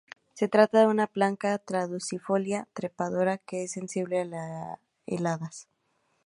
Se 0.33 0.47
trata 0.47 0.79
de 0.79 0.87
una 0.87 1.05
planta 1.05 1.59
caducifolia 1.59 2.67
trepadora 2.73 3.37
que 3.37 3.65
es 3.65 3.71
sensible 3.73 4.21
a 4.21 4.25
las 4.25 4.79
heladas. 5.05 5.67